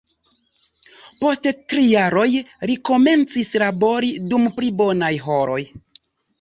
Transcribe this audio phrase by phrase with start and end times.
[1.23, 2.25] Post tri jaroj,
[2.71, 5.63] li komencis labori dum pli bonaj horoj.